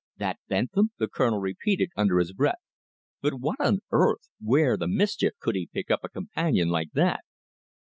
"That 0.17 0.39
Bentham!" 0.47 0.89
the 0.97 1.07
Colonel 1.07 1.39
repeated, 1.39 1.91
under 1.95 2.17
his 2.17 2.33
breath. 2.33 2.57
"But 3.21 3.35
what 3.39 3.59
on 3.59 3.81
earth 3.91 4.29
where 4.41 4.75
the 4.75 4.87
mischief 4.87 5.33
could 5.39 5.53
he 5.53 5.69
pick 5.71 5.91
up 5.91 5.99
a 6.03 6.09
companion 6.09 6.69
like 6.69 6.89
that?" 6.93 7.23